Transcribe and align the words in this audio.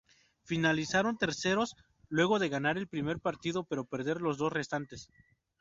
Finalizaron 0.45 1.19
terceros, 1.19 1.75
luego 2.09 2.39
de 2.39 2.49
ganar 2.49 2.75
el 2.75 2.87
primer 2.87 3.19
partido 3.19 3.65
pero 3.65 3.85
perder 3.85 4.19
los 4.19 4.39
dos 4.39 4.51
restantes. 4.51 5.09